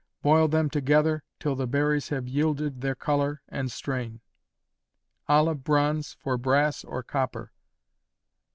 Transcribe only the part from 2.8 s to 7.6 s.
their color, and strain. Olive bronze, for brass or copper.